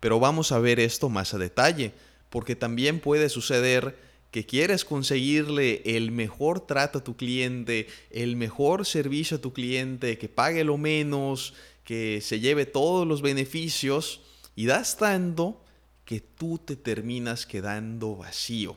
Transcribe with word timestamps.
Pero 0.00 0.20
vamos 0.20 0.52
a 0.52 0.58
ver 0.58 0.80
esto 0.80 1.08
más 1.08 1.34
a 1.34 1.38
detalle, 1.38 1.92
porque 2.30 2.56
también 2.56 3.00
puede 3.00 3.28
suceder 3.28 3.96
que 4.30 4.44
quieres 4.44 4.84
conseguirle 4.84 5.82
el 5.84 6.10
mejor 6.10 6.60
trato 6.60 6.98
a 6.98 7.04
tu 7.04 7.16
cliente, 7.16 7.88
el 8.10 8.36
mejor 8.36 8.84
servicio 8.84 9.38
a 9.38 9.40
tu 9.40 9.52
cliente, 9.52 10.18
que 10.18 10.28
pague 10.28 10.64
lo 10.64 10.76
menos, 10.76 11.54
que 11.84 12.20
se 12.20 12.38
lleve 12.38 12.66
todos 12.66 13.06
los 13.06 13.22
beneficios 13.22 14.20
y 14.54 14.66
das 14.66 14.98
tanto 14.98 15.64
que 16.04 16.20
tú 16.20 16.58
te 16.58 16.76
terminas 16.76 17.46
quedando 17.46 18.16
vacío. 18.16 18.76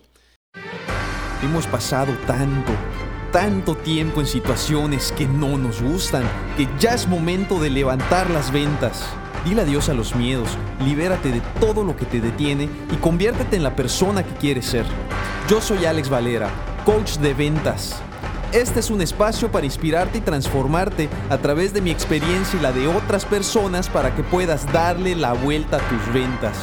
Hemos 1.43 1.67
pasado 1.67 2.13
tanto, 2.27 2.71
tanto 3.33 3.75
tiempo 3.75 4.21
en 4.21 4.27
situaciones 4.27 5.11
que 5.11 5.25
no 5.25 5.57
nos 5.57 5.81
gustan, 5.81 6.23
que 6.55 6.67
ya 6.79 6.93
es 6.93 7.07
momento 7.07 7.59
de 7.59 7.69
levantar 7.69 8.29
las 8.29 8.51
ventas. 8.51 9.03
Dile 9.45 9.63
adiós 9.63 9.89
a 9.89 9.95
los 9.95 10.15
miedos, 10.15 10.49
libérate 10.85 11.31
de 11.31 11.41
todo 11.59 11.83
lo 11.83 11.97
que 11.97 12.05
te 12.05 12.21
detiene 12.21 12.69
y 12.91 12.95
conviértete 12.97 13.55
en 13.55 13.63
la 13.63 13.75
persona 13.75 14.23
que 14.23 14.35
quieres 14.35 14.67
ser. 14.67 14.85
Yo 15.49 15.59
soy 15.59 15.85
Alex 15.85 16.09
Valera, 16.09 16.51
coach 16.85 17.17
de 17.17 17.33
ventas. 17.33 17.99
Este 18.51 18.81
es 18.81 18.91
un 18.91 19.01
espacio 19.01 19.51
para 19.51 19.65
inspirarte 19.65 20.19
y 20.19 20.21
transformarte 20.21 21.09
a 21.31 21.39
través 21.39 21.73
de 21.73 21.81
mi 21.81 21.89
experiencia 21.89 22.59
y 22.59 22.61
la 22.61 22.71
de 22.71 22.85
otras 22.85 23.25
personas 23.25 23.89
para 23.89 24.15
que 24.15 24.21
puedas 24.21 24.71
darle 24.71 25.15
la 25.15 25.33
vuelta 25.33 25.77
a 25.77 25.89
tus 25.89 26.13
ventas. 26.13 26.55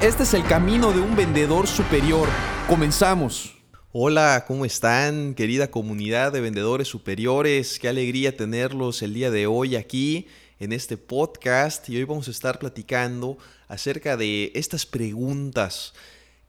Este 0.00 0.22
es 0.22 0.32
el 0.32 0.44
camino 0.44 0.92
de 0.92 1.00
un 1.00 1.16
vendedor 1.16 1.66
superior. 1.66 2.28
Comenzamos. 2.68 3.56
Hola, 3.90 4.44
¿cómo 4.46 4.64
están, 4.64 5.34
querida 5.34 5.72
comunidad 5.72 6.30
de 6.30 6.40
vendedores 6.40 6.86
superiores? 6.86 7.80
Qué 7.80 7.88
alegría 7.88 8.36
tenerlos 8.36 9.02
el 9.02 9.14
día 9.14 9.32
de 9.32 9.48
hoy 9.48 9.74
aquí 9.74 10.28
en 10.60 10.72
este 10.72 10.96
podcast 10.96 11.88
y 11.88 11.96
hoy 11.96 12.04
vamos 12.04 12.28
a 12.28 12.30
estar 12.30 12.60
platicando 12.60 13.38
acerca 13.66 14.16
de 14.16 14.52
estas 14.54 14.86
preguntas 14.86 15.92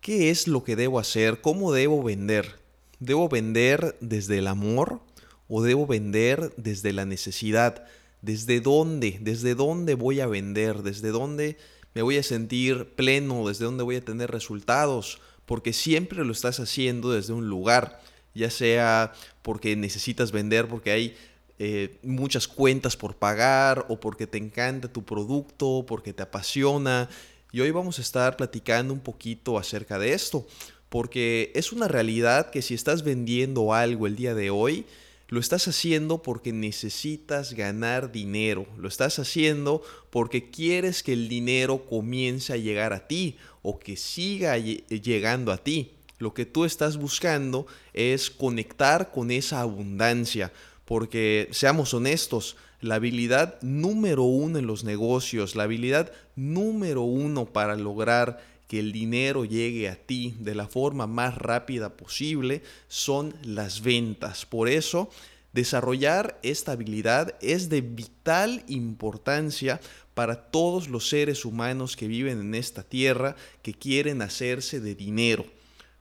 ¿Qué 0.02 0.32
es 0.32 0.48
lo 0.48 0.64
que 0.64 0.76
debo 0.76 0.98
hacer? 0.98 1.42
¿Cómo 1.42 1.72
debo 1.72 2.02
vender? 2.02 2.56
¿Debo 3.00 3.30
vender 3.30 3.96
desde 4.02 4.40
el 4.40 4.48
amor 4.48 5.00
o 5.48 5.62
debo 5.62 5.86
vender 5.86 6.52
desde 6.58 6.92
la 6.92 7.06
necesidad? 7.06 7.86
¿Desde 8.24 8.62
dónde? 8.62 9.20
¿Desde 9.22 9.54
dónde 9.54 9.94
voy 9.94 10.20
a 10.20 10.26
vender? 10.26 10.82
¿Desde 10.82 11.10
dónde 11.10 11.58
me 11.94 12.02
voy 12.02 12.18
a 12.18 12.24
sentir 12.24 12.96
pleno? 12.96 13.48
¿Desde 13.48 13.66
dónde 13.66 13.84
voy 13.84 13.98
a 13.98 14.04
tener 14.04 14.32
resultados? 14.32 15.22
Porque 15.46 15.72
siempre 15.72 16.26
lo 16.26 16.32
estás 16.32 16.60
haciendo 16.60 17.12
desde 17.12 17.34
un 17.34 17.48
lugar, 17.48 18.02
ya 18.34 18.50
sea 18.50 19.14
porque 19.44 19.76
necesitas 19.76 20.32
vender, 20.32 20.68
porque 20.68 20.90
hay 20.90 21.16
eh, 21.64 22.00
muchas 22.02 22.48
cuentas 22.48 22.98
por 22.98 23.18
pagar 23.18 23.86
o 23.88 24.00
porque 24.00 24.26
te 24.26 24.40
encanta 24.40 24.92
tu 24.92 25.06
producto, 25.06 25.86
porque 25.88 26.12
te 26.12 26.24
apasiona. 26.24 27.08
Y 27.52 27.60
hoy 27.60 27.70
vamos 27.70 28.00
a 28.00 28.02
estar 28.02 28.36
platicando 28.36 28.96
un 28.96 29.00
poquito 29.00 29.60
acerca 29.60 30.00
de 30.00 30.14
esto, 30.14 30.48
porque 30.90 31.52
es 31.54 31.72
una 31.72 31.88
realidad 31.88 32.50
que 32.50 32.64
si 32.64 32.74
estás 32.74 33.04
vendiendo 33.04 33.76
algo 33.76 34.08
el 34.08 34.16
día 34.16 34.34
de 34.34 34.50
hoy, 34.50 34.88
lo 35.28 35.40
estás 35.40 35.68
haciendo 35.68 36.24
porque 36.24 36.52
necesitas 36.52 37.54
ganar 37.54 38.12
dinero, 38.12 38.66
lo 38.80 38.88
estás 38.88 39.20
haciendo 39.20 39.84
porque 40.10 40.50
quieres 40.50 41.04
que 41.04 41.14
el 41.14 41.30
dinero 41.30 41.86
comience 41.86 42.54
a 42.54 42.58
llegar 42.58 42.92
a 42.92 43.08
ti 43.08 43.38
o 43.62 43.78
que 43.78 43.98
siga 43.98 44.58
llegando 44.58 45.52
a 45.52 45.60
ti. 45.60 45.92
Lo 46.18 46.34
que 46.34 46.46
tú 46.46 46.66
estás 46.66 46.98
buscando 46.98 47.68
es 47.94 48.32
conectar 48.32 49.12
con 49.12 49.30
esa 49.32 49.62
abundancia, 49.62 50.52
porque 50.92 51.48
seamos 51.52 51.94
honestos, 51.94 52.58
la 52.82 52.96
habilidad 52.96 53.62
número 53.62 54.24
uno 54.24 54.60
en 54.60 54.68
los 54.68 54.84
negocios, 54.84 55.56
la 55.56 55.64
habilidad 55.64 56.12
número 56.36 57.04
uno 57.04 57.46
para 57.46 57.78
lograr 57.78 58.44
que 58.68 58.80
el 58.80 58.92
dinero 58.92 59.46
llegue 59.46 59.88
a 59.88 59.96
ti 59.96 60.36
de 60.40 60.54
la 60.54 60.68
forma 60.68 61.08
más 61.08 61.38
rápida 61.38 61.96
posible 61.96 62.62
son 62.90 63.34
las 63.42 63.84
ventas. 63.84 64.46
Por 64.46 64.68
eso, 64.68 65.10
desarrollar 65.54 66.38
esta 66.44 66.74
habilidad 66.74 67.36
es 67.40 67.70
de 67.70 67.80
vital 67.80 68.62
importancia 68.68 69.80
para 70.14 70.52
todos 70.52 70.90
los 70.90 71.08
seres 71.08 71.46
humanos 71.46 71.96
que 71.96 72.10
viven 72.10 72.42
en 72.42 72.54
esta 72.54 72.84
tierra 72.84 73.38
que 73.62 73.74
quieren 73.74 74.22
hacerse 74.22 74.82
de 74.82 74.94
dinero. 74.94 75.46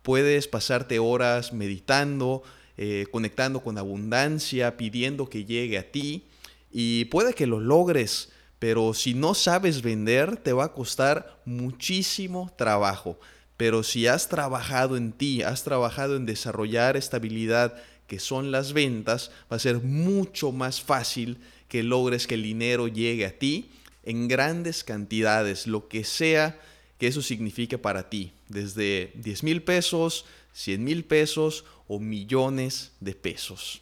Puedes 0.03 0.49
pasarte 0.49 0.99
horas 0.99 1.53
meditando, 1.53 2.43
eh, 2.83 3.07
conectando 3.11 3.61
con 3.61 3.77
abundancia, 3.77 4.79
pidiendo 4.79 5.29
que 5.29 5.45
llegue 5.45 5.77
a 5.77 5.93
ti, 5.93 6.25
y 6.73 7.05
puede 7.05 7.35
que 7.35 7.47
lo 7.47 7.61
logres, 7.61 8.31
pero 8.59 8.95
si 8.95 9.13
no 9.13 9.35
sabes 9.35 9.83
vender, 9.83 10.39
te 10.39 10.55
va 10.55 10.65
a 10.65 10.73
costar 10.73 11.43
muchísimo 11.45 12.51
trabajo. 12.57 13.21
Pero 13.59 13.83
si 13.83 14.07
has 14.07 14.31
trabajado 14.31 14.97
en 14.97 15.13
ti, 15.13 15.43
has 15.43 15.63
trabajado 15.63 16.17
en 16.17 16.25
desarrollar 16.25 16.97
esta 16.97 17.19
habilidad 17.19 17.75
que 18.07 18.19
son 18.19 18.51
las 18.51 18.73
ventas, 18.73 19.31
va 19.53 19.57
a 19.57 19.61
ser 19.61 19.81
mucho 19.81 20.51
más 20.51 20.81
fácil 20.81 21.37
que 21.69 21.83
logres 21.83 22.27
que 22.27 22.37
el 22.37 22.45
dinero 22.45 22.89
llegue 22.89 23.27
a 23.27 23.39
ti 23.39 23.73
en 24.05 24.27
grandes 24.27 24.85
cantidades, 24.85 25.67
lo 25.67 25.87
que 25.87 26.03
sea 26.03 26.59
que 27.01 27.07
eso 27.07 27.23
signifique 27.23 27.79
para 27.79 28.11
ti, 28.11 28.35
desde 28.49 29.11
10 29.15 29.43
mil 29.43 29.63
pesos, 29.63 30.27
100 30.53 30.85
mil 30.85 31.05
pesos 31.07 31.65
o 31.89 31.99
millones 31.99 32.93
de 33.01 33.15
pesos. 33.15 33.81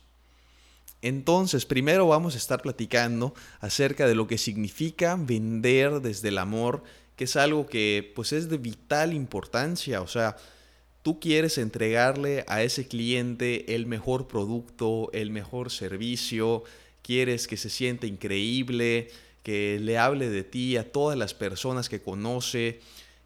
Entonces, 1.02 1.66
primero 1.66 2.06
vamos 2.06 2.36
a 2.36 2.38
estar 2.38 2.62
platicando 2.62 3.34
acerca 3.58 4.06
de 4.06 4.14
lo 4.14 4.28
que 4.28 4.38
significa 4.38 5.16
vender 5.16 6.00
desde 6.00 6.28
el 6.28 6.38
amor, 6.38 6.84
que 7.16 7.24
es 7.24 7.34
algo 7.34 7.66
que 7.66 8.12
pues 8.14 8.32
es 8.32 8.48
de 8.48 8.56
vital 8.56 9.12
importancia, 9.12 10.00
o 10.00 10.06
sea, 10.06 10.36
tú 11.02 11.18
quieres 11.18 11.58
entregarle 11.58 12.44
a 12.46 12.62
ese 12.62 12.86
cliente 12.86 13.74
el 13.74 13.86
mejor 13.86 14.28
producto, 14.28 15.10
el 15.12 15.32
mejor 15.32 15.72
servicio, 15.72 16.62
quieres 17.02 17.48
que 17.48 17.56
se 17.56 17.68
sienta 17.68 18.06
increíble, 18.06 19.08
que 19.42 19.80
le 19.80 19.98
hable 19.98 20.28
de 20.28 20.44
ti 20.44 20.76
a 20.76 20.92
todas 20.92 21.18
las 21.18 21.34
personas 21.34 21.88
que 21.88 22.00
conoce, 22.00 22.80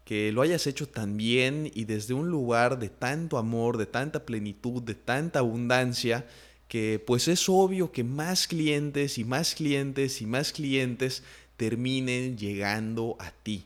que 0.05 0.31
lo 0.31 0.41
hayas 0.41 0.67
hecho 0.67 0.87
tan 0.87 1.17
bien 1.17 1.71
y 1.73 1.85
desde 1.85 2.13
un 2.13 2.29
lugar 2.29 2.79
de 2.79 2.89
tanto 2.89 3.37
amor, 3.37 3.77
de 3.77 3.85
tanta 3.85 4.25
plenitud, 4.25 4.81
de 4.81 4.95
tanta 4.95 5.39
abundancia, 5.39 6.25
que 6.67 7.01
pues 7.05 7.27
es 7.27 7.47
obvio 7.47 7.91
que 7.91 8.03
más 8.03 8.47
clientes 8.47 9.17
y 9.17 9.23
más 9.23 9.55
clientes 9.55 10.21
y 10.21 10.25
más 10.25 10.51
clientes 10.51 11.23
terminen 11.55 12.37
llegando 12.37 13.15
a 13.19 13.31
ti. 13.31 13.65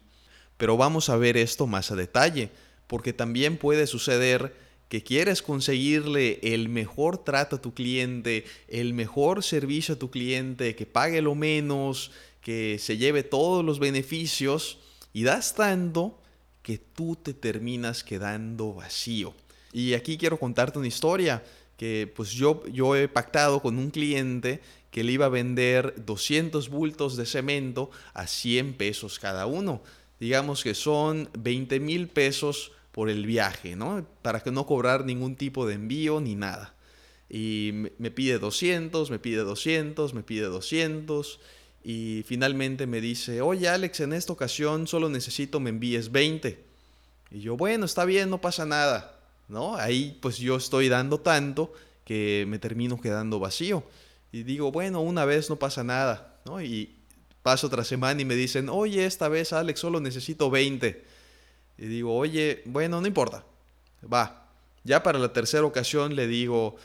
Pero 0.58 0.78
vamos 0.78 1.09
a 1.09 1.18
ver 1.18 1.38
esto 1.38 1.68
más 1.68 1.92
a 1.92 1.96
detalle, 1.96 2.50
porque 2.88 3.14
también 3.14 3.58
puede 3.58 3.88
suceder 3.88 4.54
que 4.90 5.04
quieres 5.04 5.42
conseguirle 5.42 6.40
el 6.42 6.69
mejor 6.69 7.18
trato 7.18 7.58
a 7.58 7.62
tu 7.62 7.74
cliente, 7.74 8.46
el 8.68 8.94
mejor 8.94 9.44
servicio 9.44 9.96
a 9.96 10.00
tu 10.00 10.09
cliente, 10.09 10.75
que 10.75 10.86
pague 10.86 11.22
lo 11.22 11.36
menos, 11.36 12.12
que 12.42 12.78
se 12.80 12.98
lleve 12.98 13.24
todos 13.24 13.66
los 13.66 13.80
beneficios 13.80 14.80
y 15.12 15.24
das 15.24 15.56
tanto 15.56 16.18
que 16.67 16.78
tú 16.78 17.16
te 17.16 17.33
terminas 17.33 18.03
quedando 18.03 18.73
vacío. 18.73 19.33
Y 19.72 19.94
aquí 19.94 20.17
quiero 20.17 20.38
contarte 20.38 20.78
una 20.78 20.89
historia 20.89 21.41
que 21.78 22.11
pues 22.13 22.31
yo, 22.31 22.61
yo 22.66 22.94
he 22.97 23.07
pactado 23.07 23.61
con 23.61 23.78
un 23.78 23.89
cliente 23.89 24.59
que 24.91 25.06
le 25.06 25.13
iba 25.13 25.27
a 25.27 25.29
vender 25.29 25.94
200 26.06 26.67
bultos 26.67 27.16
de 27.16 27.25
cemento 27.25 27.89
a 28.13 28.27
100 28.27 28.73
pesos 28.73 29.17
cada 29.17 29.45
uno. 29.45 29.81
Digamos 30.19 30.61
que 30.61 30.73
son 30.73 31.29
20 31.39 31.79
mil 31.79 32.09
pesos 32.09 32.73
por 32.91 33.09
el 33.09 33.25
viaje, 33.25 33.77
¿no? 33.77 34.06
Para 34.22 34.41
que 34.41 34.51
no 34.51 34.66
cobrar 34.66 35.06
ningún 35.06 35.38
tipo 35.38 35.66
de 35.66 35.75
envío 35.75 36.19
ni 36.19 36.35
nada. 36.35 36.75
Y 37.29 37.72
me 37.97 38.11
pide 38.11 38.39
200, 38.39 39.09
me 39.09 39.19
pide 39.19 39.38
200, 39.38 40.13
me 40.13 40.22
pide 40.22 40.47
200. 40.47 41.39
Y 41.90 42.24
finalmente 42.24 42.86
me 42.86 43.00
dice, 43.00 43.40
oye 43.40 43.70
Alex, 43.70 44.02
en 44.02 44.12
esta 44.12 44.34
ocasión 44.34 44.88
solo 44.88 45.08
necesito 45.08 45.62
me 45.62 45.70
envíes 45.70 46.12
20. 46.12 46.62
Y 47.31 47.39
yo, 47.39 47.56
bueno, 47.56 47.86
está 47.86 48.04
bien, 48.04 48.30
no 48.30 48.42
pasa 48.42 48.66
nada. 48.66 49.18
¿no? 49.48 49.78
Ahí 49.78 50.18
pues 50.22 50.38
yo 50.38 50.57
estoy 50.57 50.89
dando 50.89 51.22
tanto 51.22 51.72
que 52.04 52.44
me 52.50 52.60
termino 52.60 53.00
quedando 53.00 53.39
vacío. 53.39 53.86
Y 54.34 54.44
digo, 54.44 54.69
bueno, 54.69 55.00
una 55.00 55.24
vez 55.24 55.50
no 55.50 55.56
pasa 55.56 55.81
nada, 55.81 56.36
¿no? 56.44 56.62
Y 56.62 56.94
paso 57.42 57.68
otra 57.68 57.86
semana 57.86 58.22
y 58.22 58.25
me 58.25 58.36
dicen, 58.36 58.68
oye, 58.68 59.06
esta 59.06 59.30
vez 59.30 59.54
Alex 59.54 59.80
solo 59.80 60.01
necesito 60.01 60.50
20. 60.50 61.06
Y 61.78 61.86
digo, 61.86 62.18
oye, 62.18 62.63
bueno, 62.66 63.00
no 63.00 63.07
importa, 63.07 63.45
va. 64.13 64.50
Ya 64.83 65.04
para 65.04 65.19
la 65.19 65.31
tercera 65.31 65.63
ocasión 65.63 66.18
le 66.18 66.28
digo, 66.28 66.75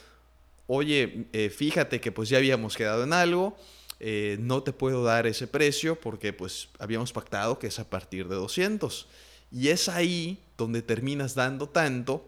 oye, 0.68 1.26
eh, 1.32 1.50
fíjate 1.50 2.00
que 2.00 2.12
pues 2.12 2.28
ya 2.28 2.38
habíamos 2.38 2.76
quedado 2.76 3.02
en 3.02 3.12
algo, 3.12 3.56
eh, 4.04 4.36
no 4.40 4.64
te 4.64 4.72
puedo 4.72 5.04
dar 5.04 5.28
ese 5.28 5.46
precio 5.46 5.94
porque 5.94 6.32
pues 6.32 6.68
habíamos 6.80 7.12
pactado 7.12 7.60
que 7.60 7.68
es 7.68 7.78
a 7.78 7.88
partir 7.88 8.26
de 8.26 8.34
200. 8.34 9.06
Y 9.52 9.68
es 9.68 9.88
ahí 9.88 10.40
donde 10.58 10.82
terminas 10.82 11.36
dando 11.36 11.68
tanto 11.68 12.24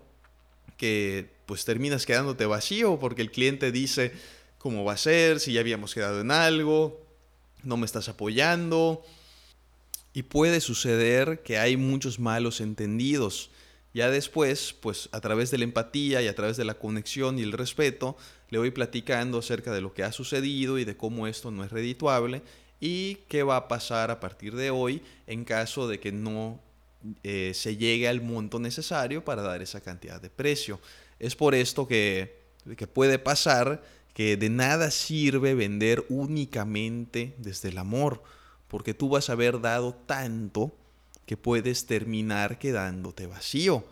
que 0.76 1.31
pues 1.47 1.65
terminas 1.65 2.06
quedándote 2.06 2.47
vacío 2.47 3.00
porque 3.00 3.23
el 3.23 3.32
cliente 3.32 3.73
dice 3.73 4.12
cómo 4.59 4.85
va 4.85 4.93
a 4.93 4.97
ser, 4.97 5.41
si 5.41 5.53
ya 5.53 5.61
habíamos 5.61 5.94
quedado 5.94 6.21
en 6.21 6.31
algo, 6.31 7.05
no 7.65 7.77
me 7.77 7.87
estás 7.87 8.09
apoyando. 8.09 9.05
Y 10.12 10.23
puede 10.23 10.61
suceder 10.61 11.43
que 11.43 11.59
hay 11.59 11.77
muchos 11.77 12.20
malos 12.20 12.61
entendidos. 12.61 13.50
Ya 13.94 14.11
después, 14.11 14.75
pues 14.81 15.08
a 15.12 15.20
través 15.20 15.52
de 15.52 15.58
la 15.58 15.64
empatía 15.64 16.20
y 16.20 16.26
a 16.26 16.35
través 16.35 16.56
de 16.56 16.64
la 16.64 16.75
conexión 16.75 17.38
y 17.38 17.43
el 17.43 17.52
respeto, 17.52 18.17
le 18.50 18.58
voy 18.58 18.73
platicando 18.73 19.38
acerca 19.38 19.73
de 19.73 19.81
lo 19.81 19.94
que 19.94 20.02
ha 20.02 20.11
sucedido 20.11 20.81
y 20.81 20.85
de 20.85 20.96
cómo 20.96 21.29
esto 21.29 21.52
no 21.52 21.62
es 21.62 21.70
redituable 21.70 22.43
y 22.81 23.19
qué 23.29 23.44
va 23.44 23.56
a 23.56 23.69
pasar 23.69 24.11
a 24.11 24.19
partir 24.19 24.56
de 24.56 24.70
hoy 24.70 25.00
en 25.29 25.44
caso 25.44 25.87
de 25.87 26.00
que 26.00 26.11
no 26.11 26.61
eh, 27.23 27.52
se 27.55 27.76
llegue 27.76 28.08
al 28.08 28.20
monto 28.20 28.58
necesario 28.58 29.25
para 29.25 29.43
dar 29.43 29.62
esa 29.62 29.81
cantidad 29.81 30.20
de 30.20 30.29
precio. 30.29 30.81
Es 31.20 31.37
por 31.37 31.55
esto 31.55 31.87
que, 31.87 32.37
que 32.76 32.88
puede 32.88 33.20
pasar 33.20 33.81
que 34.12 34.37
de 34.37 34.49
nada 34.49 34.91
sirve 34.91 35.55
vender 35.55 36.05
únicamente 36.08 37.37
desde 37.38 37.69
el 37.69 37.79
amor, 37.79 38.25
porque 38.67 38.93
tú 38.93 39.08
vas 39.08 39.31
a 39.31 39.35
haber 39.35 39.61
dado 39.61 39.94
tanto 39.94 40.75
que 41.26 41.37
puedes 41.37 41.87
terminar 41.87 42.59
quedándote 42.59 43.26
vacío. 43.26 43.85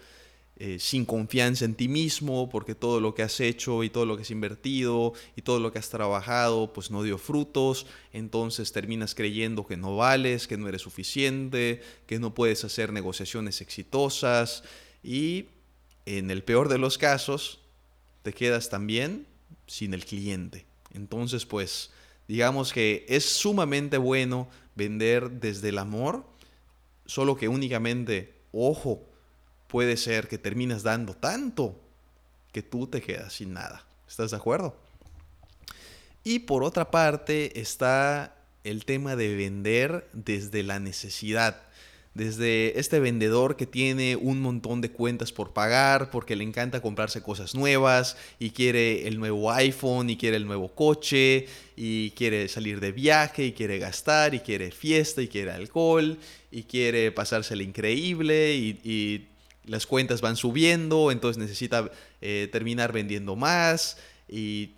Eh, 0.56 0.78
sin 0.78 1.06
confianza 1.06 1.64
en 1.64 1.74
ti 1.74 1.88
mismo, 1.88 2.48
porque 2.48 2.76
todo 2.76 3.00
lo 3.00 3.14
que 3.14 3.22
has 3.22 3.40
hecho 3.40 3.82
y 3.82 3.90
todo 3.90 4.06
lo 4.06 4.16
que 4.16 4.22
has 4.22 4.30
invertido 4.30 5.12
y 5.34 5.42
todo 5.42 5.58
lo 5.58 5.72
que 5.72 5.80
has 5.80 5.88
trabajado, 5.88 6.72
pues 6.72 6.90
no 6.90 7.02
dio 7.02 7.18
frutos, 7.18 7.86
entonces 8.12 8.70
terminas 8.70 9.16
creyendo 9.16 9.66
que 9.66 9.76
no 9.76 9.96
vales, 9.96 10.46
que 10.46 10.56
no 10.56 10.68
eres 10.68 10.82
suficiente, 10.82 11.82
que 12.06 12.20
no 12.20 12.34
puedes 12.34 12.62
hacer 12.64 12.92
negociaciones 12.92 13.60
exitosas 13.60 14.62
y 15.02 15.46
en 16.06 16.30
el 16.30 16.44
peor 16.44 16.68
de 16.68 16.78
los 16.78 16.96
casos 16.96 17.58
te 18.22 18.32
quedas 18.32 18.68
también 18.68 19.26
sin 19.66 19.94
el 19.94 20.04
cliente. 20.04 20.66
Entonces, 20.92 21.46
pues, 21.46 21.90
digamos 22.28 22.72
que 22.72 23.04
es 23.08 23.24
sumamente 23.24 23.98
bueno 23.98 24.48
vender 24.74 25.30
desde 25.30 25.70
el 25.70 25.78
amor, 25.78 26.24
solo 27.12 27.36
que 27.36 27.46
únicamente, 27.46 28.32
ojo, 28.52 29.06
puede 29.66 29.98
ser 29.98 30.28
que 30.28 30.38
terminas 30.38 30.82
dando 30.82 31.12
tanto 31.12 31.78
que 32.52 32.62
tú 32.62 32.86
te 32.86 33.02
quedas 33.02 33.34
sin 33.34 33.52
nada. 33.52 33.84
¿Estás 34.08 34.30
de 34.30 34.38
acuerdo? 34.38 34.74
Y 36.24 36.38
por 36.38 36.64
otra 36.64 36.90
parte 36.90 37.60
está 37.60 38.34
el 38.64 38.86
tema 38.86 39.14
de 39.14 39.36
vender 39.36 40.08
desde 40.14 40.62
la 40.62 40.80
necesidad. 40.80 41.60
Desde 42.14 42.78
este 42.78 43.00
vendedor 43.00 43.56
que 43.56 43.66
tiene 43.66 44.16
un 44.16 44.42
montón 44.42 44.82
de 44.82 44.90
cuentas 44.90 45.32
por 45.32 45.54
pagar 45.54 46.10
porque 46.10 46.36
le 46.36 46.44
encanta 46.44 46.82
comprarse 46.82 47.22
cosas 47.22 47.54
nuevas 47.54 48.18
y 48.38 48.50
quiere 48.50 49.08
el 49.08 49.18
nuevo 49.18 49.50
iPhone 49.50 50.10
y 50.10 50.18
quiere 50.18 50.36
el 50.36 50.44
nuevo 50.44 50.74
coche 50.74 51.46
y 51.74 52.10
quiere 52.10 52.48
salir 52.48 52.80
de 52.80 52.92
viaje 52.92 53.46
y 53.46 53.52
quiere 53.52 53.78
gastar 53.78 54.34
y 54.34 54.40
quiere 54.40 54.72
fiesta 54.72 55.22
y 55.22 55.28
quiere 55.28 55.52
alcohol 55.52 56.18
y 56.50 56.64
quiere 56.64 57.12
pasárselo 57.12 57.62
increíble 57.62 58.56
y, 58.56 59.28
las 59.64 59.86
cuentas 59.86 60.20
van 60.20 60.34
subiendo, 60.34 61.12
entonces 61.12 61.40
necesita 61.40 61.88
eh, 62.20 62.48
terminar 62.50 62.92
vendiendo 62.92 63.36
más. 63.36 63.96
¿Y 64.28 64.72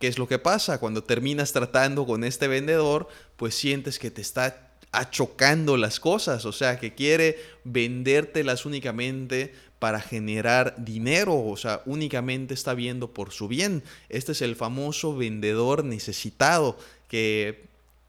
qué 0.00 0.08
es 0.08 0.18
lo 0.18 0.26
que 0.26 0.40
pasa? 0.40 0.80
Cuando 0.80 1.04
terminas 1.04 1.52
tratando 1.52 2.04
con 2.04 2.24
este 2.24 2.48
vendedor, 2.48 3.06
pues 3.36 3.54
sientes 3.54 4.00
que 4.00 4.10
te 4.10 4.20
está 4.20 4.69
achocando 4.92 5.76
las 5.76 6.00
cosas, 6.00 6.44
o 6.44 6.52
sea, 6.52 6.78
que 6.78 6.94
quiere 6.94 7.38
vendértelas 7.64 8.66
únicamente 8.66 9.54
para 9.78 10.00
generar 10.00 10.74
dinero, 10.78 11.38
o 11.38 11.56
sea, 11.56 11.82
únicamente 11.86 12.54
está 12.54 12.74
viendo 12.74 13.12
por 13.12 13.32
su 13.32 13.48
bien. 13.48 13.82
Este 14.08 14.32
es 14.32 14.42
el 14.42 14.56
famoso 14.56 15.16
vendedor 15.16 15.84
necesitado 15.84 16.76
que 17.08 17.64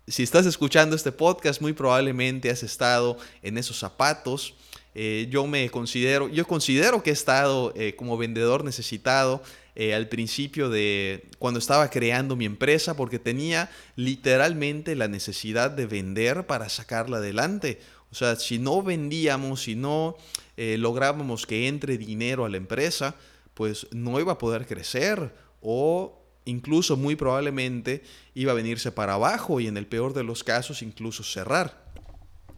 si 0.07 0.23
estás 0.23 0.45
escuchando 0.45 0.95
este 0.95 1.11
podcast, 1.11 1.61
muy 1.61 1.73
probablemente 1.73 2.49
has 2.49 2.63
estado 2.63 3.17
en 3.41 3.57
esos 3.57 3.79
zapatos 3.79 4.55
eh, 4.93 5.27
yo 5.29 5.47
me 5.47 5.69
considero, 5.69 6.27
yo 6.27 6.45
considero 6.45 7.01
que 7.01 7.11
he 7.11 7.13
estado 7.13 7.71
eh, 7.75 7.95
como 7.95 8.17
vendedor 8.17 8.65
necesitado 8.65 9.41
eh, 9.75 9.94
al 9.94 10.07
principio 10.09 10.69
de 10.69 11.27
cuando 11.39 11.59
estaba 11.59 11.89
creando 11.89 12.35
mi 12.35 12.45
empresa 12.45 12.95
porque 12.95 13.19
tenía 13.19 13.69
literalmente 13.95 14.95
la 14.95 15.07
necesidad 15.07 15.71
de 15.71 15.85
vender 15.85 16.45
para 16.45 16.69
sacarla 16.69 17.18
adelante. 17.18 17.79
O 18.12 18.15
sea, 18.15 18.35
si 18.35 18.59
no 18.59 18.83
vendíamos, 18.83 19.63
si 19.63 19.75
no 19.75 20.18
lográbamos 20.57 21.47
que 21.47 21.68
entre 21.68 21.97
dinero 21.97 22.45
a 22.45 22.50
la 22.50 22.57
empresa, 22.57 23.15
pues 23.56 23.88
no 23.91 24.19
iba 24.19 24.33
a 24.33 24.38
poder 24.38 24.68
crecer 24.68 25.33
o 25.62 26.21
incluso 26.45 26.97
muy 26.97 27.15
probablemente 27.15 28.03
iba 28.33 28.51
a 28.51 28.56
venirse 28.56 28.91
para 28.91 29.13
abajo 29.13 29.59
y 29.59 29.67
en 29.67 29.77
el 29.77 29.88
peor 29.88 30.13
de 30.13 30.24
los 30.24 30.44
casos 30.44 30.81
incluso 30.81 31.24
cerrar. 31.24 31.81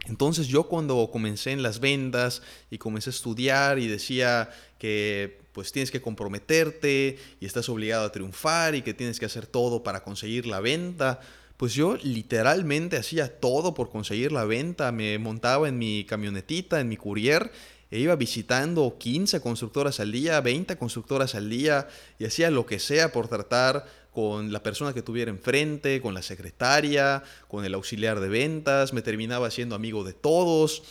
Entonces 0.06 0.48
yo 0.48 0.64
cuando 0.64 1.10
comencé 1.10 1.52
en 1.52 1.62
las 1.62 1.80
ventas 1.80 2.42
y 2.70 2.78
comencé 2.78 3.10
a 3.10 3.12
estudiar 3.12 3.78
y 3.78 3.86
decía 3.86 4.50
que 4.78 5.43
pues 5.54 5.70
tienes 5.70 5.92
que 5.92 6.02
comprometerte 6.02 7.16
y 7.40 7.46
estás 7.46 7.68
obligado 7.68 8.04
a 8.04 8.12
triunfar 8.12 8.74
y 8.74 8.82
que 8.82 8.92
tienes 8.92 9.20
que 9.20 9.26
hacer 9.26 9.46
todo 9.46 9.84
para 9.84 10.02
conseguir 10.02 10.46
la 10.46 10.58
venta, 10.60 11.20
pues 11.56 11.72
yo 11.74 11.96
literalmente 12.02 12.96
hacía 12.96 13.38
todo 13.38 13.72
por 13.72 13.88
conseguir 13.88 14.32
la 14.32 14.44
venta, 14.44 14.90
me 14.90 15.16
montaba 15.18 15.68
en 15.68 15.78
mi 15.78 16.04
camionetita, 16.04 16.80
en 16.80 16.88
mi 16.88 16.96
courier 16.96 17.52
e 17.92 18.00
iba 18.00 18.16
visitando 18.16 18.96
15 18.98 19.40
constructoras 19.40 20.00
al 20.00 20.10
día, 20.10 20.40
20 20.40 20.76
constructoras 20.76 21.36
al 21.36 21.48
día 21.48 21.86
y 22.18 22.24
hacía 22.24 22.50
lo 22.50 22.66
que 22.66 22.80
sea 22.80 23.12
por 23.12 23.28
tratar 23.28 23.86
con 24.12 24.52
la 24.52 24.62
persona 24.62 24.92
que 24.92 25.02
tuviera 25.02 25.30
enfrente, 25.30 26.00
con 26.00 26.14
la 26.14 26.22
secretaria, 26.22 27.22
con 27.46 27.64
el 27.64 27.74
auxiliar 27.74 28.18
de 28.18 28.28
ventas, 28.28 28.92
me 28.92 29.02
terminaba 29.02 29.50
siendo 29.52 29.76
amigo 29.76 30.02
de 30.02 30.12
todos, 30.12 30.82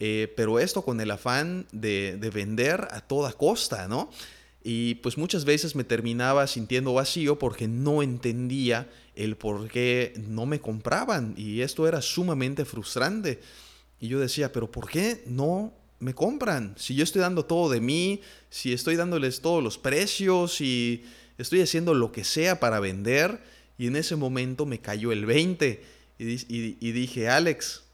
eh, 0.00 0.32
pero 0.36 0.58
esto 0.58 0.82
con 0.82 1.00
el 1.00 1.10
afán 1.10 1.66
de, 1.72 2.16
de 2.18 2.30
vender 2.30 2.88
a 2.90 3.00
toda 3.00 3.32
costa, 3.32 3.88
¿no? 3.88 4.10
Y 4.62 4.96
pues 4.96 5.16
muchas 5.16 5.44
veces 5.44 5.74
me 5.76 5.84
terminaba 5.84 6.46
sintiendo 6.46 6.92
vacío 6.92 7.38
porque 7.38 7.68
no 7.68 8.02
entendía 8.02 8.88
el 9.14 9.36
por 9.36 9.68
qué 9.68 10.14
no 10.28 10.46
me 10.46 10.60
compraban 10.60 11.34
y 11.36 11.62
esto 11.62 11.88
era 11.88 12.02
sumamente 12.02 12.64
frustrante. 12.64 13.40
Y 14.00 14.08
yo 14.08 14.20
decía, 14.20 14.52
pero 14.52 14.70
¿por 14.70 14.88
qué 14.88 15.22
no 15.26 15.72
me 15.98 16.14
compran? 16.14 16.74
Si 16.76 16.94
yo 16.94 17.02
estoy 17.02 17.20
dando 17.20 17.44
todo 17.44 17.70
de 17.70 17.80
mí, 17.80 18.20
si 18.50 18.72
estoy 18.72 18.96
dándoles 18.96 19.40
todos 19.40 19.62
los 19.62 19.78
precios 19.78 20.60
y 20.60 21.04
estoy 21.38 21.60
haciendo 21.62 21.94
lo 21.94 22.12
que 22.12 22.24
sea 22.24 22.60
para 22.60 22.80
vender 22.80 23.40
y 23.76 23.86
en 23.86 23.96
ese 23.96 24.16
momento 24.16 24.66
me 24.66 24.80
cayó 24.80 25.12
el 25.12 25.26
20 25.26 25.82
y, 26.18 26.92
dije, 26.92 27.28
Alex, 27.28 27.84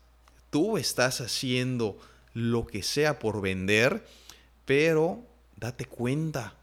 tú 0.54 0.78
estás 0.78 1.20
haciendo 1.20 1.98
lo 2.32 2.64
que 2.64 2.84
sea 2.84 3.18
por 3.18 3.40
vender, 3.40 4.06
pero 4.64 5.20
date 5.56 5.84
cuenta, 5.84 6.54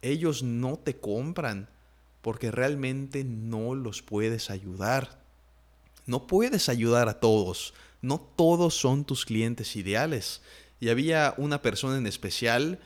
ellos 0.00 0.44
no 0.44 0.78
te 0.78 0.94
compran 0.94 1.68
porque 2.20 2.52
realmente 2.52 3.24
no 3.24 3.74
los 3.74 4.00
puedes 4.00 4.48
ayudar. 4.48 5.18
No 6.06 6.28
puedes 6.28 6.68
ayudar 6.68 7.08
a 7.08 7.18
todos, 7.18 7.74
no 8.00 8.20
todos 8.20 8.76
son 8.76 9.04
tus 9.04 9.24
clientes 9.24 9.74
ideales. 9.74 10.40
Y 10.78 10.90
había 10.90 11.34
una 11.36 11.62
persona 11.62 11.98
en 11.98 12.06
especial 12.06 12.78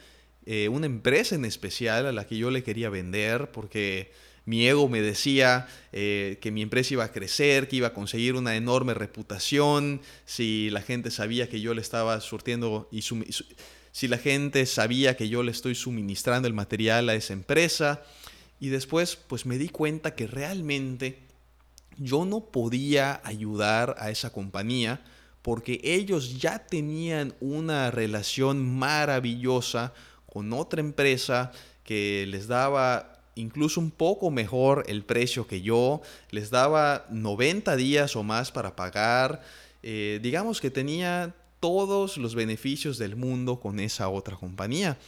eh, 0.47 0.71
una 0.71 0.87
empresa 0.87 1.35
en 1.35 1.45
especial 1.45 2.07
a 2.07 2.13
la 2.13 2.27
que 2.27 2.39
yo 2.39 2.51
le 2.51 2.63
quería 2.63 2.89
vender 2.89 3.53
porque 3.53 4.11
mi 4.47 4.67
ego 4.67 4.89
me 4.89 5.03
decía 5.03 5.67
eh, 5.93 6.39
que 6.41 6.53
mi 6.53 6.63
empresa 6.63 6.95
iba 6.95 7.05
a 7.05 7.13
crecer, 7.13 7.67
que 7.67 7.77
iba 7.77 7.89
a 7.89 7.93
conseguir 7.93 8.37
una 8.37 8.55
enorme 8.55 8.95
reputación, 8.95 10.01
si 10.25 10.71
la 10.71 10.83
gente 10.83 11.11
sabía 11.11 11.49
que 11.49 11.61
yo 11.61 11.75
le 11.75 11.81
estaba 11.81 12.21
surtiendo 12.21 12.89
y 12.93 13.03
si 13.03 14.09
la 14.09 14.19
gente 14.19 14.65
sabía 14.67 15.17
que 15.17 15.29
yo 15.29 15.43
le 15.43 15.51
estoy 15.51 15.75
suministrando 15.75 16.47
el 16.47 16.55
material 16.55 17.09
a 17.09 17.17
esa 17.17 17.33
empresa. 17.33 18.05
Y 18.61 18.69
después 18.69 19.17
pues 19.17 19.47
me 19.47 19.59
di 19.59 19.69
cuenta 19.69 20.15
que 20.15 20.29
realmente 20.29 21.19
yo 21.99 22.25
no 22.25 22.47
podía 22.47 23.21
ayudar 23.25 23.97
a 23.99 24.11
esa 24.11 24.31
compañía 24.31 25.03
porque 25.43 25.81
ellos 25.83 26.41
ya 26.41 26.61
tenían 26.61 27.35
una 27.41 27.91
relación 27.91 28.65
maravillosa 28.79 29.93
con 30.33 30.53
otra 30.53 30.81
empresa 30.81 31.51
que 31.83 32.27
les 32.29 32.47
daba 32.47 33.16
incluso 33.37 33.81
un 33.81 33.93
poco 33.93 34.31
mejor 34.31 34.85
el 34.89 35.05
precio 35.05 35.47
que 35.47 35.63
yo, 35.63 36.03
les 36.31 36.51
daba 36.51 37.07
90 37.11 37.77
días 37.77 38.17
o 38.17 38.25
más 38.25 38.51
para 38.51 38.75
pagar, 38.75 39.43
eh, 39.83 40.19
digamos 40.23 40.61
que 40.61 40.71
tenía 40.71 41.35
todos 41.61 42.17
los 42.17 42.35
beneficios 42.35 42.99
del 42.99 43.15
mundo 43.15 43.61
con 43.61 43.79
esa 43.79 44.09
otra 44.09 44.37
compañía. 44.37 44.99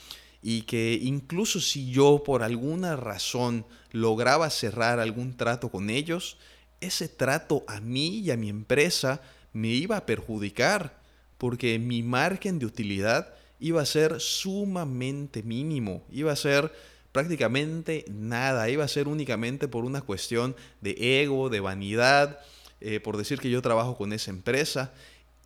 Y 0.41 0.63
que 0.63 0.99
incluso 1.03 1.61
si 1.61 1.91
yo 1.91 2.23
por 2.25 2.45
alguna 2.45 2.95
razón 2.95 3.67
lograba 3.91 4.51
cerrar 4.51 5.01
algún 5.01 5.37
trato 5.37 5.71
con 5.71 5.91
ellos, 5.91 6.37
ese 6.81 7.09
trato 7.09 7.65
a 7.67 7.81
mí 7.81 8.21
y 8.21 8.31
a 8.31 8.37
mi 8.37 8.49
empresa 8.49 9.21
me 9.53 9.69
iba 9.69 9.97
a 9.97 10.07
perjudicar 10.07 11.01
porque 11.39 11.79
mi 11.79 12.03
margen 12.03 12.59
de 12.59 12.67
utilidad 12.67 13.35
iba 13.61 13.83
a 13.83 13.87
ser 13.87 14.21
sumamente 14.21 15.43
mínimo, 15.43 16.05
iba 16.13 16.33
a 16.33 16.37
ser 16.37 16.73
prácticamente 17.13 18.05
nada, 18.11 18.69
iba 18.69 18.85
a 18.85 18.89
ser 18.89 19.09
únicamente 19.09 19.69
por 19.69 19.85
una 19.85 20.01
cuestión 20.01 20.55
de 20.81 21.23
ego, 21.23 21.49
de 21.49 21.61
vanidad, 21.61 22.39
eh, 22.81 23.01
por 23.01 23.17
decir 23.17 23.41
que 23.41 23.51
yo 23.51 23.63
trabajo 23.63 23.97
con 23.97 24.13
esa 24.13 24.31
empresa. 24.31 24.93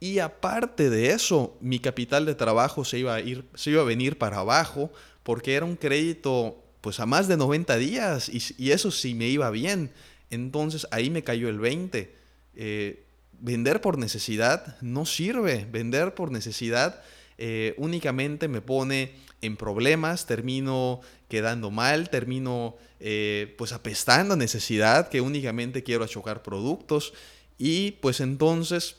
Y 0.01 0.19
aparte 0.19 0.91
de 0.91 1.13
eso, 1.13 1.57
mi 1.61 1.79
capital 1.79 2.27
de 2.27 2.35
trabajo 2.35 2.85
se 2.85 2.99
iba 2.99 3.15
a 3.15 3.21
ir, 3.21 3.45
se 3.55 3.71
iba 3.71 3.83
a 3.83 3.87
venir 3.87 4.19
para 4.19 4.39
abajo 4.39 4.91
porque 5.23 5.55
era 5.55 5.65
un 5.65 5.77
crédito 5.77 6.63
pues 6.81 6.99
a 6.99 7.07
más 7.07 7.29
de 7.29 7.37
90 7.37 7.77
días 7.77 8.29
y, 8.29 8.73
eso 8.73 8.91
sí 8.91 9.15
me 9.15 9.29
iba 9.29 9.49
bien. 9.51 9.93
Entonces 10.31 10.89
ahí 10.91 11.11
me 11.11 11.23
cayó 11.23 11.49
el 11.49 11.61
20. 11.61 12.17
Eh, 12.57 13.05
vender 13.39 13.81
por 13.81 13.97
necesidad 13.97 14.77
no 14.81 15.07
sirve. 15.07 15.67
Vender 15.71 16.15
por 16.15 16.33
necesidad 16.33 17.01
eh, 17.39 17.75
únicamente 17.79 18.49
me 18.49 18.61
pone 18.61 19.13
en 19.41 19.57
problemas, 19.57 20.27
termino 20.27 21.01
quedando 21.33 21.71
mal, 21.71 22.11
termino 22.11 22.77
eh, 23.01 23.55
pues 23.57 23.73
apestando 23.73 24.35
a 24.35 24.37
necesidad 24.37 25.09
que 25.09 25.23
únicamente 25.23 25.83
quiero 25.83 26.07
chocar 26.07 26.43
productos 26.43 27.15
y 27.57 27.93
pues 27.93 28.21
entonces 28.21 28.97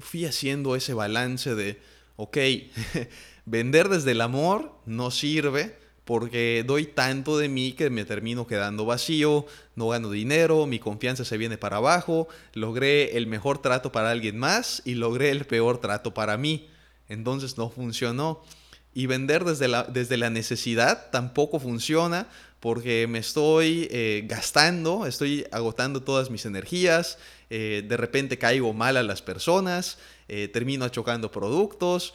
fui 0.00 0.24
haciendo 0.24 0.74
ese 0.74 0.94
balance 0.94 1.54
de, 1.54 1.80
ok, 2.16 2.38
vender 3.44 3.88
desde 3.88 4.10
el 4.10 4.20
amor 4.20 4.72
no 4.86 5.12
sirve, 5.12 5.76
porque 6.04 6.64
doy 6.66 6.86
tanto 6.86 7.38
de 7.38 7.48
mí 7.48 7.72
que 7.72 7.90
me 7.90 8.04
termino 8.04 8.46
quedando 8.46 8.84
vacío, 8.84 9.46
no 9.74 9.88
gano 9.88 10.10
dinero, 10.10 10.66
mi 10.66 10.78
confianza 10.78 11.24
se 11.24 11.38
viene 11.38 11.56
para 11.56 11.78
abajo, 11.78 12.28
logré 12.52 13.16
el 13.16 13.26
mejor 13.26 13.58
trato 13.58 13.90
para 13.90 14.10
alguien 14.10 14.38
más 14.38 14.82
y 14.84 14.94
logré 14.94 15.30
el 15.30 15.46
peor 15.46 15.78
trato 15.78 16.12
para 16.12 16.36
mí. 16.36 16.68
Entonces 17.08 17.56
no 17.56 17.70
funcionó. 17.70 18.42
Y 18.94 19.06
vender 19.06 19.44
desde 19.44 19.68
la, 19.68 19.82
desde 19.84 20.16
la 20.16 20.30
necesidad 20.30 21.10
tampoco 21.10 21.58
funciona 21.58 22.28
porque 22.64 23.06
me 23.06 23.18
estoy 23.18 23.88
eh, 23.90 24.24
gastando, 24.26 25.04
estoy 25.04 25.44
agotando 25.52 26.02
todas 26.02 26.30
mis 26.30 26.46
energías, 26.46 27.18
eh, 27.50 27.84
de 27.86 27.96
repente 27.98 28.38
caigo 28.38 28.72
mal 28.72 28.96
a 28.96 29.02
las 29.02 29.20
personas, 29.20 29.98
eh, 30.28 30.48
termino 30.48 30.88
chocando 30.88 31.30
productos 31.30 32.14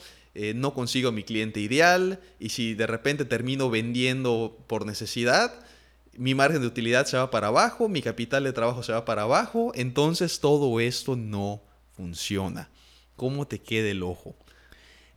no 0.56 0.74
consigo 0.74 1.12
mi 1.12 1.24
cliente 1.24 1.60
ideal 1.60 2.22
y 2.40 2.50
si 2.50 2.74
de 2.74 2.88
repente 2.88 3.26
termino 3.26 3.70
vendiendo 3.70 4.58
por 4.68 4.86
necesidad, 4.86 5.54
mi 6.18 6.34
margen 6.34 6.62
de 6.62 6.68
utilidad 6.68 7.06
se 7.08 7.18
va 7.18 7.30
para 7.30 7.48
abajo, 7.48 7.90
mi 7.90 8.02
capital 8.02 8.46
de 8.46 8.54
trabajo 8.54 8.82
se 8.82 8.94
va 8.94 9.04
para 9.04 9.24
abajo, 9.24 9.74
entonces 9.76 10.40
todo 10.40 10.80
esto 10.80 11.18
no 11.18 11.62
funciona. 11.92 12.70
¿Cómo 13.18 13.48
te 13.48 13.60
queda 13.60 13.90
el 13.90 14.02
ojo? 14.02 14.34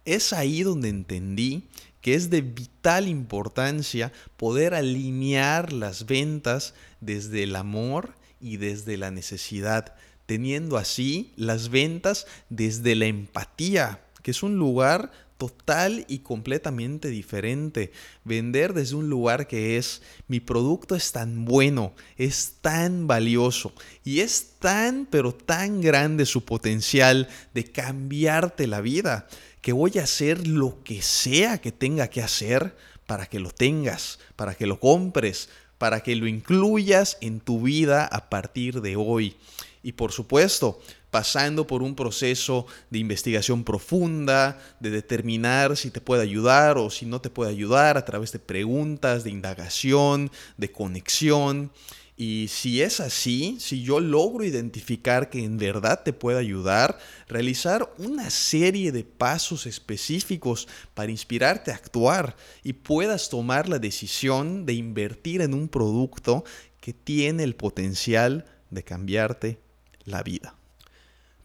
Es 0.04 0.32
ahí 0.32 0.62
donde 0.62 0.88
entendí 0.88 1.68
que 2.00 2.14
es 2.14 2.30
de 2.30 2.42
vital 2.42 3.08
importancia 3.08 4.12
poder 4.36 4.74
alinear 4.74 5.72
las 5.72 6.04
ventas 6.04 6.74
desde 7.00 7.44
el 7.44 7.56
amor 7.56 8.14
y 8.40 8.56
desde 8.56 8.96
la 8.96 9.12
necesidad, 9.12 9.94
teniendo 10.26 10.76
así 10.76 11.32
las 11.36 11.68
ventas 11.68 12.26
desde 12.50 12.96
la 12.96 13.06
empatía, 13.06 14.04
que 14.22 14.32
es 14.32 14.42
un 14.42 14.56
lugar 14.56 15.12
total 15.42 16.04
y 16.06 16.20
completamente 16.20 17.08
diferente. 17.08 17.90
Vender 18.22 18.74
desde 18.74 18.94
un 18.94 19.10
lugar 19.10 19.48
que 19.48 19.76
es 19.76 20.00
mi 20.28 20.38
producto 20.38 20.94
es 20.94 21.10
tan 21.10 21.44
bueno, 21.44 21.94
es 22.16 22.58
tan 22.60 23.08
valioso 23.08 23.72
y 24.04 24.20
es 24.20 24.52
tan 24.60 25.04
pero 25.10 25.34
tan 25.34 25.80
grande 25.80 26.26
su 26.26 26.44
potencial 26.44 27.28
de 27.54 27.64
cambiarte 27.64 28.68
la 28.68 28.80
vida 28.80 29.26
que 29.62 29.72
voy 29.72 29.98
a 29.98 30.04
hacer 30.04 30.46
lo 30.46 30.84
que 30.84 31.02
sea 31.02 31.60
que 31.60 31.72
tenga 31.72 32.06
que 32.06 32.22
hacer 32.22 32.76
para 33.08 33.26
que 33.26 33.40
lo 33.40 33.50
tengas, 33.50 34.20
para 34.36 34.54
que 34.54 34.68
lo 34.68 34.78
compres, 34.78 35.48
para 35.76 36.04
que 36.04 36.14
lo 36.14 36.28
incluyas 36.28 37.18
en 37.20 37.40
tu 37.40 37.62
vida 37.62 38.04
a 38.04 38.30
partir 38.30 38.80
de 38.80 38.94
hoy. 38.94 39.34
Y 39.82 39.90
por 39.90 40.12
supuesto, 40.12 40.80
pasando 41.12 41.66
por 41.66 41.82
un 41.82 41.94
proceso 41.94 42.66
de 42.88 42.98
investigación 42.98 43.64
profunda, 43.64 44.58
de 44.80 44.88
determinar 44.88 45.76
si 45.76 45.90
te 45.90 46.00
puede 46.00 46.22
ayudar 46.22 46.78
o 46.78 46.88
si 46.88 47.04
no 47.04 47.20
te 47.20 47.28
puede 47.28 47.50
ayudar 47.50 47.98
a 47.98 48.04
través 48.06 48.32
de 48.32 48.38
preguntas, 48.38 49.22
de 49.22 49.28
indagación, 49.28 50.30
de 50.56 50.72
conexión. 50.72 51.70
Y 52.16 52.48
si 52.48 52.80
es 52.80 52.98
así, 52.98 53.58
si 53.60 53.82
yo 53.82 54.00
logro 54.00 54.42
identificar 54.42 55.28
que 55.28 55.44
en 55.44 55.58
verdad 55.58 56.00
te 56.02 56.14
puede 56.14 56.38
ayudar, 56.38 56.98
realizar 57.28 57.92
una 57.98 58.30
serie 58.30 58.90
de 58.90 59.04
pasos 59.04 59.66
específicos 59.66 60.66
para 60.94 61.12
inspirarte 61.12 61.72
a 61.72 61.74
actuar 61.74 62.36
y 62.64 62.72
puedas 62.72 63.28
tomar 63.28 63.68
la 63.68 63.78
decisión 63.78 64.64
de 64.64 64.72
invertir 64.72 65.42
en 65.42 65.52
un 65.52 65.68
producto 65.68 66.42
que 66.80 66.94
tiene 66.94 67.42
el 67.42 67.54
potencial 67.54 68.46
de 68.70 68.82
cambiarte 68.82 69.58
la 70.06 70.22
vida. 70.22 70.56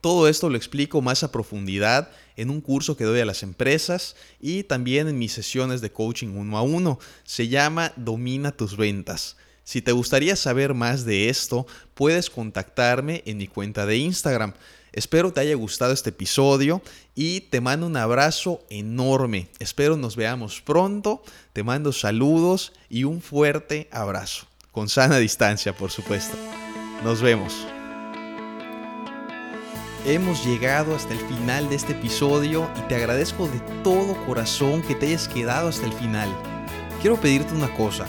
Todo 0.07 0.29
esto 0.29 0.49
lo 0.49 0.55
explico 0.55 1.01
más 1.01 1.23
a 1.23 1.33
profundidad 1.33 2.11
en 2.37 2.49
un 2.49 2.61
curso 2.61 2.95
que 2.95 3.03
doy 3.03 3.19
a 3.19 3.25
las 3.25 3.43
empresas 3.43 4.15
y 4.39 4.63
también 4.63 5.09
en 5.09 5.19
mis 5.19 5.33
sesiones 5.33 5.81
de 5.81 5.91
coaching 5.91 6.29
uno 6.29 6.57
a 6.57 6.61
uno. 6.61 6.97
Se 7.25 7.49
llama 7.49 7.91
Domina 7.97 8.53
tus 8.53 8.77
ventas. 8.77 9.35
Si 9.65 9.81
te 9.81 9.91
gustaría 9.91 10.37
saber 10.37 10.73
más 10.73 11.03
de 11.03 11.27
esto, 11.27 11.67
puedes 11.93 12.29
contactarme 12.29 13.21
en 13.25 13.35
mi 13.35 13.49
cuenta 13.49 13.85
de 13.85 13.97
Instagram. 13.97 14.53
Espero 14.93 15.33
te 15.33 15.41
haya 15.41 15.55
gustado 15.55 15.91
este 15.91 16.11
episodio 16.11 16.81
y 17.13 17.41
te 17.41 17.59
mando 17.59 17.85
un 17.85 17.97
abrazo 17.97 18.63
enorme. 18.69 19.49
Espero 19.59 19.97
nos 19.97 20.15
veamos 20.15 20.61
pronto. 20.61 21.21
Te 21.51 21.63
mando 21.63 21.91
saludos 21.91 22.71
y 22.89 23.03
un 23.03 23.21
fuerte 23.21 23.89
abrazo. 23.91 24.47
Con 24.71 24.87
sana 24.87 25.17
distancia, 25.17 25.75
por 25.75 25.91
supuesto. 25.91 26.37
Nos 27.03 27.21
vemos. 27.21 27.67
Hemos 30.07 30.45
llegado 30.45 30.95
hasta 30.95 31.11
el 31.11 31.19
final 31.19 31.67
de 31.67 31.75
este 31.75 31.91
episodio 31.91 32.71
y 32.77 32.87
te 32.87 32.95
agradezco 32.95 33.49
de 33.49 33.59
todo 33.83 34.15
corazón 34.25 34.81
que 34.81 34.95
te 34.95 35.07
hayas 35.07 35.27
quedado 35.27 35.67
hasta 35.67 35.85
el 35.85 35.91
final. 35.91 36.29
Quiero 37.01 37.19
pedirte 37.19 37.53
una 37.53 37.67
cosa. 37.75 38.05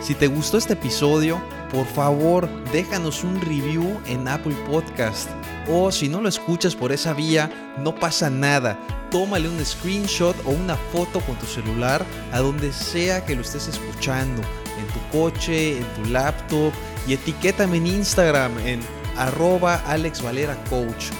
Si 0.00 0.14
te 0.14 0.26
gustó 0.26 0.56
este 0.56 0.72
episodio, 0.72 1.38
por 1.70 1.84
favor 1.84 2.48
déjanos 2.72 3.24
un 3.24 3.38
review 3.42 4.00
en 4.06 4.26
Apple 4.26 4.56
Podcast. 4.66 5.28
O 5.68 5.92
si 5.92 6.08
no 6.08 6.22
lo 6.22 6.30
escuchas 6.30 6.74
por 6.74 6.92
esa 6.92 7.12
vía, 7.12 7.74
no 7.76 7.94
pasa 7.94 8.30
nada. 8.30 8.78
Tómale 9.10 9.46
un 9.46 9.62
screenshot 9.62 10.34
o 10.46 10.50
una 10.50 10.76
foto 10.94 11.20
con 11.20 11.36
tu 11.36 11.44
celular 11.44 12.06
a 12.32 12.38
donde 12.38 12.72
sea 12.72 13.22
que 13.26 13.36
lo 13.36 13.42
estés 13.42 13.68
escuchando. 13.68 14.40
En 14.78 14.86
tu 14.86 15.18
coche, 15.18 15.76
en 15.76 15.84
tu 15.92 16.08
laptop. 16.08 16.72
Y 17.06 17.12
etiquétame 17.12 17.76
en 17.76 17.86
Instagram 17.88 18.58
en 18.60 18.80
arroba 19.18 19.82
Alex 19.86 20.22
Valera 20.22 20.56
Coach. 20.70 21.10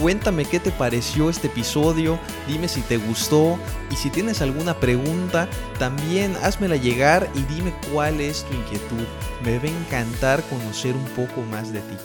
Cuéntame 0.00 0.44
qué 0.44 0.58
te 0.58 0.72
pareció 0.72 1.30
este 1.30 1.46
episodio, 1.46 2.18
dime 2.48 2.66
si 2.68 2.80
te 2.82 2.96
gustó 2.96 3.58
y 3.90 3.96
si 3.96 4.10
tienes 4.10 4.42
alguna 4.42 4.78
pregunta, 4.80 5.48
también 5.78 6.36
házmela 6.42 6.76
llegar 6.76 7.28
y 7.34 7.42
dime 7.54 7.72
cuál 7.92 8.20
es 8.20 8.44
tu 8.44 8.54
inquietud. 8.54 9.06
Me 9.44 9.58
va 9.58 9.64
a 9.64 9.84
encantar 9.84 10.42
conocer 10.44 10.94
un 10.94 11.04
poco 11.10 11.42
más 11.42 11.72
de 11.72 11.80
ti. 11.80 11.96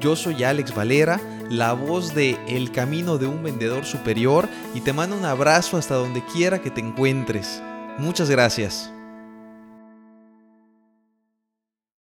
Yo 0.00 0.16
soy 0.16 0.44
Alex 0.44 0.74
Valera, 0.74 1.20
la 1.50 1.72
voz 1.72 2.14
de 2.14 2.38
El 2.46 2.72
Camino 2.72 3.18
de 3.18 3.26
un 3.26 3.42
Vendedor 3.42 3.84
Superior 3.84 4.48
y 4.74 4.80
te 4.80 4.92
mando 4.92 5.16
un 5.16 5.24
abrazo 5.24 5.76
hasta 5.76 5.96
donde 5.96 6.24
quiera 6.24 6.60
que 6.60 6.70
te 6.70 6.80
encuentres. 6.80 7.60
Muchas 7.98 8.30
gracias. 8.30 8.92